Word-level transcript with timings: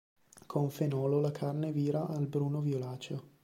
Con 0.47 0.71
fenolo 0.71 1.19
la 1.21 1.29
carne 1.29 1.71
vira 1.71 2.07
al 2.07 2.25
bruno-violaceo. 2.25 3.37